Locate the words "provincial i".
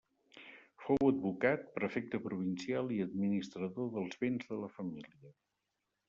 2.23-2.97